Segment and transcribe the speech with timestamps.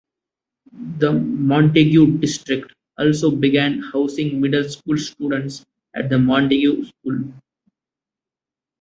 [0.97, 5.63] The Montague District also began housing middle school students
[5.95, 7.31] at the Montague School.